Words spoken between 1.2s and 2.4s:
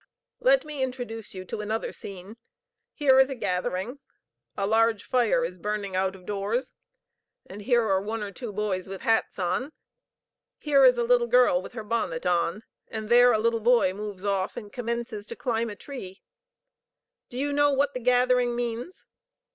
you to another scene: